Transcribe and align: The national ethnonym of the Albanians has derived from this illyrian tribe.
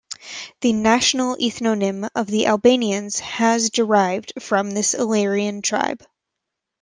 The 0.61 0.73
national 0.73 1.35
ethnonym 1.37 2.09
of 2.15 2.25
the 2.25 2.47
Albanians 2.47 3.19
has 3.19 3.69
derived 3.69 4.33
from 4.41 4.71
this 4.71 4.95
illyrian 4.95 5.61
tribe. 5.61 6.03